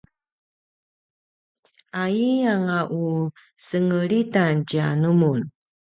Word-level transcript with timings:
aiyanga 2.01 2.79
u 3.01 3.03
sengelitan 3.67 4.55
tjanumun 4.69 5.39